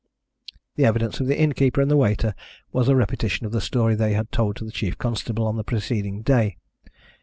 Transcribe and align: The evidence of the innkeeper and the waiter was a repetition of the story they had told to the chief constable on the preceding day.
The 0.77 0.83
evidence 0.85 1.19
of 1.19 1.27
the 1.27 1.39
innkeeper 1.39 1.79
and 1.79 1.91
the 1.91 1.95
waiter 1.95 2.33
was 2.73 2.89
a 2.89 2.95
repetition 2.95 3.45
of 3.45 3.51
the 3.51 3.61
story 3.61 3.93
they 3.93 4.13
had 4.13 4.31
told 4.31 4.55
to 4.55 4.65
the 4.65 4.71
chief 4.71 4.97
constable 4.97 5.45
on 5.45 5.57
the 5.57 5.63
preceding 5.63 6.23
day. 6.23 6.57